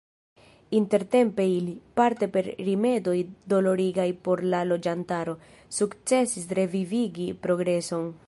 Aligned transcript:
Intertempe 0.77 1.43
ili– 1.57 1.73
parte 1.99 2.29
per 2.37 2.47
rimedoj 2.69 3.15
dolorigaj 3.53 4.07
por 4.27 4.43
la 4.55 4.63
loĝantaro– 4.71 5.37
sukcesis 5.81 6.51
revivigi 6.61 7.31
progreson. 7.47 8.13